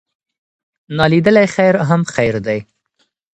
[0.95, 2.59] نا لیدلی خیر هم خیر دی.